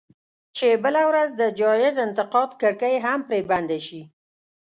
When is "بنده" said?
3.51-3.77